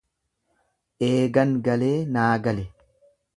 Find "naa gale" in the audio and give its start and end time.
2.17-2.65